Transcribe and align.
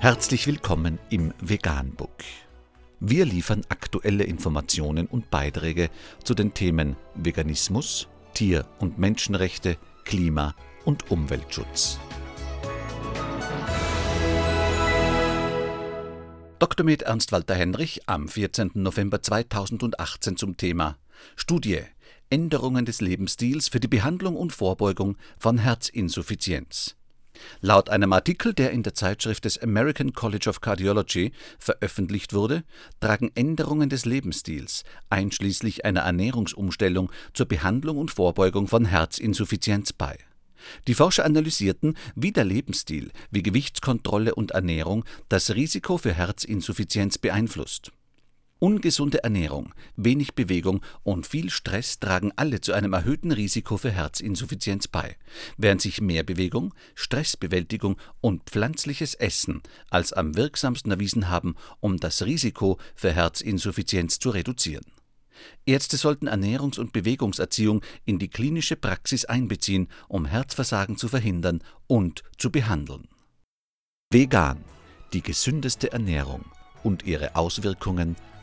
Herzlich 0.00 0.46
willkommen 0.46 1.00
im 1.10 1.34
Veganbook. 1.40 2.22
Wir 3.00 3.24
liefern 3.24 3.62
aktuelle 3.68 4.22
Informationen 4.22 5.08
und 5.08 5.28
Beiträge 5.28 5.90
zu 6.22 6.34
den 6.34 6.54
Themen 6.54 6.94
Veganismus, 7.16 8.06
Tier- 8.32 8.64
und 8.78 9.00
Menschenrechte, 9.00 9.76
Klima- 10.04 10.54
und 10.84 11.10
Umweltschutz. 11.10 11.98
Dr. 16.60 16.86
Med 16.86 17.02
Ernst 17.02 17.32
Walter 17.32 17.56
Henrich 17.56 18.08
am 18.08 18.28
14. 18.28 18.70
November 18.74 19.20
2018 19.20 20.36
zum 20.36 20.56
Thema 20.56 20.96
Studie 21.34 21.80
Änderungen 22.30 22.84
des 22.84 23.00
Lebensstils 23.00 23.66
für 23.66 23.80
die 23.80 23.88
Behandlung 23.88 24.36
und 24.36 24.52
Vorbeugung 24.52 25.16
von 25.40 25.58
Herzinsuffizienz. 25.58 26.97
Laut 27.60 27.88
einem 27.88 28.12
Artikel, 28.12 28.54
der 28.54 28.70
in 28.70 28.82
der 28.82 28.94
Zeitschrift 28.94 29.44
des 29.44 29.58
American 29.58 30.12
College 30.12 30.48
of 30.48 30.60
Cardiology 30.60 31.32
veröffentlicht 31.58 32.32
wurde, 32.34 32.64
tragen 33.00 33.30
Änderungen 33.34 33.88
des 33.88 34.04
Lebensstils, 34.04 34.84
einschließlich 35.10 35.84
einer 35.84 36.00
Ernährungsumstellung, 36.00 37.10
zur 37.34 37.46
Behandlung 37.46 37.98
und 37.98 38.10
Vorbeugung 38.10 38.68
von 38.68 38.84
Herzinsuffizienz 38.84 39.92
bei. 39.92 40.16
Die 40.86 40.94
Forscher 40.94 41.24
analysierten, 41.24 41.96
wie 42.14 42.32
der 42.32 42.44
Lebensstil, 42.44 43.10
wie 43.30 43.42
Gewichtskontrolle 43.42 44.34
und 44.34 44.52
Ernährung 44.52 45.04
das 45.28 45.54
Risiko 45.54 45.98
für 45.98 46.12
Herzinsuffizienz 46.12 47.18
beeinflusst. 47.18 47.92
Ungesunde 48.60 49.22
Ernährung, 49.22 49.72
wenig 49.94 50.34
Bewegung 50.34 50.80
und 51.04 51.28
viel 51.28 51.48
Stress 51.48 52.00
tragen 52.00 52.32
alle 52.34 52.60
zu 52.60 52.72
einem 52.72 52.92
erhöhten 52.92 53.30
Risiko 53.30 53.76
für 53.76 53.92
Herzinsuffizienz 53.92 54.88
bei, 54.88 55.16
während 55.56 55.80
sich 55.80 56.00
mehr 56.00 56.24
Bewegung, 56.24 56.74
Stressbewältigung 56.96 57.96
und 58.20 58.42
pflanzliches 58.50 59.14
Essen 59.14 59.62
als 59.90 60.12
am 60.12 60.34
wirksamsten 60.34 60.90
erwiesen 60.90 61.28
haben, 61.28 61.54
um 61.78 61.98
das 61.98 62.24
Risiko 62.24 62.78
für 62.96 63.12
Herzinsuffizienz 63.12 64.18
zu 64.18 64.30
reduzieren. 64.30 64.86
Ärzte 65.64 65.96
sollten 65.96 66.28
Ernährungs- 66.28 66.80
und 66.80 66.92
Bewegungserziehung 66.92 67.82
in 68.04 68.18
die 68.18 68.28
klinische 68.28 68.74
Praxis 68.74 69.24
einbeziehen, 69.24 69.86
um 70.08 70.24
Herzversagen 70.24 70.96
zu 70.96 71.06
verhindern 71.06 71.62
und 71.86 72.24
zu 72.38 72.50
behandeln. 72.50 73.06
Vegan, 74.10 74.64
die 75.12 75.22
gesündeste 75.22 75.92
Ernährung 75.92 76.44
und 76.82 77.04
ihre 77.04 77.36
Auswirkungen 77.36 78.16